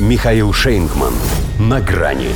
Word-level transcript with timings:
Михаил 0.00 0.52
Шейнгман. 0.52 1.14
На 1.60 1.80
грани. 1.80 2.30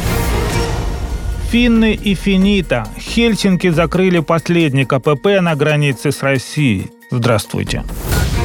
Финны 1.51 1.94
и 1.94 2.15
Финита. 2.15 2.86
Хельсинки 2.96 3.69
закрыли 3.70 4.21
последний 4.21 4.84
КПП 4.84 5.40
на 5.40 5.56
границе 5.56 6.12
с 6.12 6.22
Россией. 6.22 6.92
Здравствуйте. 7.10 7.82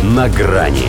На 0.02 0.30
грани. 0.30 0.88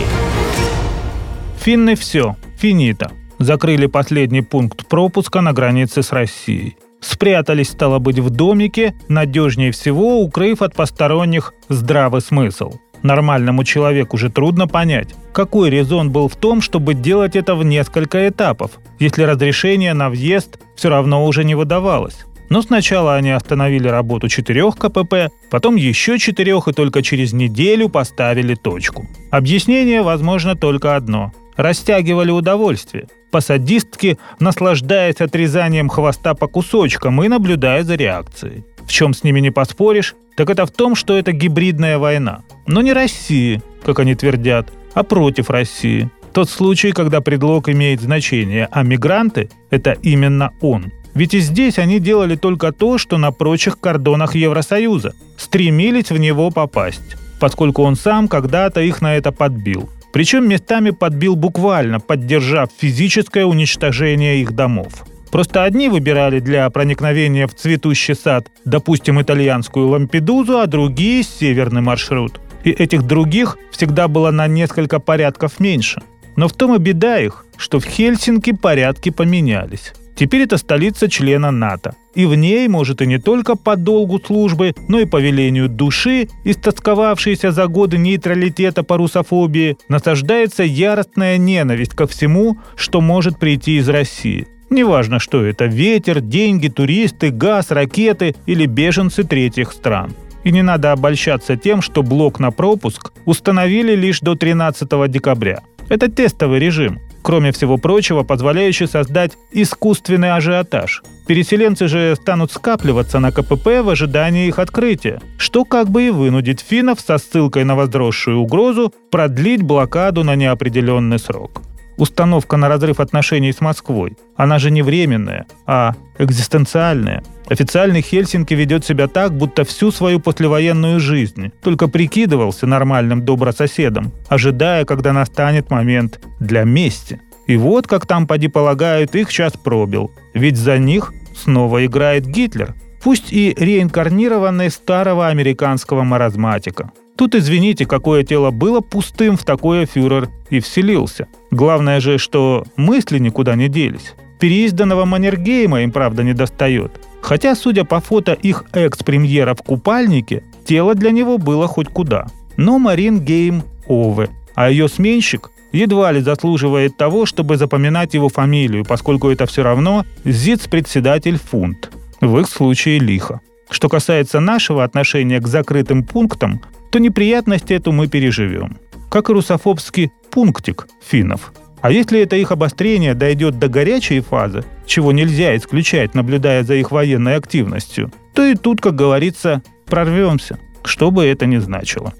Финны 1.59 1.95
все. 1.95 2.35
Финита. 2.57 3.11
Закрыли 3.37 3.85
последний 3.85 4.41
пункт 4.41 4.87
пропуска 4.87 5.41
на 5.41 5.53
границе 5.53 6.01
с 6.01 6.11
Россией. 6.11 6.77
Спрятались, 7.01 7.69
стало 7.69 7.99
быть, 7.99 8.17
в 8.17 8.31
домике, 8.31 8.95
надежнее 9.07 9.71
всего 9.71 10.21
укрыв 10.21 10.63
от 10.63 10.73
посторонних 10.73 11.53
здравый 11.69 12.21
смысл. 12.21 12.73
Нормальному 13.05 13.63
человеку 13.63 14.17
же 14.17 14.31
трудно 14.31 14.67
понять, 14.67 15.13
какой 15.31 15.69
резон 15.69 16.09
был 16.09 16.27
в 16.27 16.35
том, 16.35 16.59
чтобы 16.59 16.95
делать 16.95 17.35
это 17.35 17.53
в 17.53 17.63
несколько 17.63 18.27
этапов, 18.27 18.71
если 18.97 19.21
разрешение 19.21 19.93
на 19.93 20.09
въезд 20.09 20.57
все 20.75 20.89
равно 20.89 21.23
уже 21.23 21.43
не 21.43 21.53
выдавалось. 21.53 22.25
Но 22.49 22.63
сначала 22.63 23.13
они 23.13 23.29
остановили 23.29 23.87
работу 23.87 24.27
четырех 24.27 24.77
КПП, 24.77 25.29
потом 25.51 25.75
еще 25.75 26.17
четырех 26.17 26.67
и 26.67 26.73
только 26.73 27.03
через 27.03 27.31
неделю 27.31 27.89
поставили 27.89 28.55
точку. 28.55 29.05
Объяснение, 29.29 30.01
возможно, 30.01 30.55
только 30.55 30.95
одно. 30.95 31.31
Растягивали 31.57 32.31
удовольствие. 32.31 33.07
По-садистски 33.29 34.17
наслаждаясь 34.39 35.21
отрезанием 35.21 35.89
хвоста 35.89 36.33
по 36.33 36.47
кусочкам 36.47 37.21
и 37.23 37.27
наблюдая 37.27 37.83
за 37.83 37.93
реакцией. 37.95 38.63
В 38.85 38.91
чем 38.91 39.13
с 39.13 39.23
ними 39.23 39.39
не 39.39 39.51
поспоришь, 39.51 40.15
так 40.35 40.49
это 40.49 40.65
в 40.65 40.71
том, 40.71 40.95
что 40.95 41.17
это 41.17 41.31
гибридная 41.31 41.97
война. 41.97 42.43
Но 42.67 42.81
не 42.81 42.93
России, 42.93 43.61
как 43.83 43.99
они 43.99 44.15
твердят, 44.15 44.71
а 44.93 45.03
против 45.03 45.49
России. 45.49 46.09
Тот 46.33 46.49
случай, 46.49 46.91
когда 46.91 47.21
предлог 47.21 47.69
имеет 47.69 48.01
значение, 48.01 48.67
а 48.71 48.83
мигранты– 48.83 49.49
это 49.69 49.91
именно 50.01 50.51
он. 50.61 50.91
Ведь 51.13 51.33
и 51.33 51.39
здесь 51.39 51.79
они 51.79 51.99
делали 51.99 52.35
только 52.35 52.73
то, 52.73 52.97
что 52.97 53.17
на 53.17 53.31
прочих 53.31 53.79
кордонах 53.79 54.35
Евросоюза. 54.35 55.13
Стремились 55.37 56.11
в 56.11 56.17
него 56.17 56.51
попасть, 56.51 57.15
поскольку 57.39 57.83
он 57.83 57.95
сам 57.95 58.27
когда-то 58.27 58.81
их 58.81 59.01
на 59.01 59.15
это 59.15 59.31
подбил. 59.31 59.89
Причем 60.11 60.47
местами 60.47 60.89
подбил 60.89 61.37
буквально, 61.37 62.01
поддержав 62.01 62.69
физическое 62.77 63.45
уничтожение 63.45 64.41
их 64.41 64.51
домов. 64.51 65.05
Просто 65.35 65.65
одни 65.65 65.89
выбирали 65.89 66.39
для 66.39 66.69
проникновения 66.69 67.45
в 67.45 67.53
цветущий 67.53 68.15
сад, 68.15 68.49
допустим, 68.63 69.21
итальянскую 69.21 69.89
Лампедузу, 69.89 70.59
а 70.59 70.65
другие– 70.65 71.23
северный 71.23 71.81
маршрут. 71.81 72.39
И 72.63 72.69
этих 72.69 73.03
других 73.03 73.57
всегда 73.69 74.07
было 74.07 74.31
на 74.31 74.47
несколько 74.47 75.01
порядков 75.01 75.59
меньше. 75.59 76.01
Но 76.37 76.47
в 76.47 76.53
том 76.53 76.73
и 76.73 76.79
беда 76.79 77.19
их, 77.19 77.45
что 77.57 77.81
в 77.81 77.83
Хельсинки 77.83 78.53
порядки 78.53 79.09
поменялись. 79.09 79.91
Теперь 80.15 80.43
это 80.43 80.55
столица 80.55 81.09
члена 81.09 81.51
НАТО. 81.51 81.95
И 82.13 82.25
в 82.25 82.33
ней, 82.35 82.69
может, 82.69 83.01
и 83.01 83.05
не 83.05 83.17
только 83.17 83.57
по 83.57 83.75
долгу 83.75 84.21
службы, 84.25 84.73
но 84.87 85.01
и 85.01 85.05
по 85.05 85.17
велению 85.17 85.67
души, 85.67 86.29
истосковавшейся 86.45 87.51
за 87.51 87.67
годы 87.67 87.97
нейтралитета 87.97 88.83
по 88.83 88.95
русофобии, 88.95 89.75
насаждается 89.89 90.63
яростная 90.63 91.37
ненависть 91.37 91.91
ко 91.91 92.07
всему, 92.07 92.57
что 92.77 93.01
может 93.01 93.37
прийти 93.37 93.79
из 93.79 93.89
России. 93.89 94.47
Неважно, 94.69 95.19
что 95.19 95.45
это– 95.45 95.65
ветер, 95.67 96.21
деньги, 96.21 96.67
туристы, 96.67 97.29
газ, 97.29 97.71
ракеты 97.71 98.35
или 98.45 98.65
беженцы 98.65 99.23
третьих 99.23 99.71
стран. 99.71 100.13
И 100.43 100.51
не 100.51 100.61
надо 100.61 100.91
обольщаться 100.91 101.55
тем, 101.55 101.81
что 101.81 102.03
блок 102.03 102.39
на 102.39 102.51
пропуск 102.51 103.11
установили 103.25 103.95
лишь 103.95 104.19
до 104.21 104.35
13 104.35 105.09
декабря. 105.09 105.61
Это 105.87 106.09
тестовый 106.09 106.59
режим, 106.59 106.99
кроме 107.21 107.51
всего 107.51 107.77
прочего, 107.77 108.23
позволяющий 108.23 108.87
создать 108.87 109.33
искусственный 109.51 110.31
ажиотаж. 110.31 111.03
Переселенцы 111.27 111.87
же 111.87 112.15
станут 112.15 112.51
скапливаться 112.51 113.19
на 113.19 113.31
КПП 113.31 113.81
в 113.83 113.89
ожидании 113.89 114.47
их 114.47 114.59
открытия, 114.59 115.21
что 115.37 115.63
как 115.63 115.89
бы 115.89 116.07
и 116.07 116.09
вынудит 116.11 116.59
финнов 116.59 116.99
со 116.99 117.17
ссылкой 117.17 117.63
на 117.63 117.75
возросшую 117.75 118.39
угрозу 118.39 118.93
продлить 119.11 119.61
блокаду 119.61 120.23
на 120.23 120.35
неопределенный 120.35 121.19
срок 121.19 121.61
установка 121.97 122.57
на 122.57 122.67
разрыв 122.67 122.99
отношений 122.99 123.51
с 123.51 123.61
Москвой. 123.61 124.17
Она 124.35 124.59
же 124.59 124.71
не 124.71 124.81
временная, 124.81 125.45
а 125.65 125.93
экзистенциальная. 126.17 127.23
Официальный 127.47 128.01
Хельсинки 128.01 128.53
ведет 128.53 128.85
себя 128.85 129.07
так, 129.07 129.33
будто 129.37 129.63
всю 129.63 129.91
свою 129.91 130.19
послевоенную 130.19 130.99
жизнь 130.99 131.51
только 131.61 131.87
прикидывался 131.87 132.65
нормальным 132.65 133.23
добрососедом, 133.23 134.11
ожидая, 134.27 134.85
когда 134.85 135.13
настанет 135.13 135.69
момент 135.69 136.19
для 136.39 136.63
мести. 136.63 137.21
И 137.47 137.57
вот, 137.57 137.85
как 137.87 138.07
там 138.07 138.25
поди 138.25 138.47
полагают, 138.47 139.15
их 139.15 139.31
час 139.31 139.53
пробил. 139.53 140.11
Ведь 140.33 140.57
за 140.57 140.79
них 140.79 141.13
снова 141.35 141.85
играет 141.85 142.25
Гитлер, 142.25 142.73
пусть 143.03 143.31
и 143.31 143.53
реинкарнированный 143.55 144.71
старого 144.71 145.27
американского 145.27 146.03
маразматика. 146.03 146.91
Тут, 147.17 147.33
извините, 147.33 147.85
какое 147.85 148.23
тело 148.23 148.51
было 148.51 148.81
пустым, 148.81 149.37
в 149.37 149.43
такое 149.43 149.85
фюрер 149.85 150.29
и 150.49 150.59
вселился. 150.59 151.27
Главное 151.51 151.99
же, 151.99 152.17
что 152.17 152.65
мысли 152.75 153.19
никуда 153.19 153.55
не 153.55 153.69
делись. 153.69 154.13
Переизданного 154.39 155.05
Маннергейма 155.05 155.83
им, 155.83 155.91
правда, 155.91 156.23
не 156.23 156.33
достает. 156.33 156.91
Хотя, 157.21 157.55
судя 157.55 157.85
по 157.85 158.01
фото 158.01 158.33
их 158.33 158.65
экс-премьера 158.73 159.55
в 159.55 159.63
купальнике, 159.63 160.43
тело 160.65 160.93
для 160.93 161.11
него 161.11 161.37
было 161.37 161.67
хоть 161.67 161.87
куда. 161.87 162.27
Но 162.57 162.79
Марин 162.79 163.19
Гейм– 163.19 163.63
Ове, 163.87 164.29
а 164.53 164.69
ее 164.69 164.89
сменщик 164.89 165.51
едва 165.71 166.11
ли 166.11 166.21
заслуживает 166.21 166.97
того, 166.97 167.25
чтобы 167.25 167.57
запоминать 167.57 168.13
его 168.13 168.29
фамилию, 168.29 168.85
поскольку 168.85 169.29
это 169.29 169.45
все 169.45 169.63
равно 169.63 170.05
ЗИЦ-председатель 170.23 171.37
Фунт. 171.37 171.91
В 172.21 172.39
их 172.39 172.49
случае 172.49 172.99
лихо. 172.99 173.41
Что 173.69 173.89
касается 173.89 174.39
нашего 174.39 174.83
отношения 174.83 175.39
к 175.39 175.47
закрытым 175.47 176.03
пунктам, 176.03 176.61
то 176.91 176.99
неприятность 176.99 177.71
эту 177.71 177.91
мы 177.91 178.07
переживем. 178.07 178.77
Как 179.09 179.29
и 179.29 179.33
русофобский 179.33 180.11
пунктик 180.31 180.87
финнов. 181.05 181.53
А 181.81 181.91
если 181.91 182.19
это 182.19 182.35
их 182.35 182.51
обострение 182.51 183.13
дойдет 183.13 183.59
до 183.59 183.67
горячей 183.67 184.19
фазы, 184.19 184.63
чего 184.85 185.11
нельзя 185.11 185.55
исключать, 185.55 186.15
наблюдая 186.15 186.63
за 186.63 186.75
их 186.75 186.91
военной 186.91 187.35
активностью, 187.35 188.11
то 188.33 188.43
и 188.43 188.55
тут, 188.55 188.81
как 188.81 188.95
говорится, 188.95 189.61
прорвемся, 189.85 190.57
что 190.83 191.11
бы 191.11 191.25
это 191.25 191.45
ни 191.45 191.57
значило. 191.57 192.13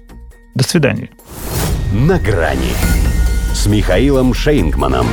До 0.54 0.64
свидания. 0.64 1.10
На 1.92 2.18
грани 2.18 2.72
с 3.52 3.66
Михаилом 3.66 4.34
Шейнгманом. 4.34 5.06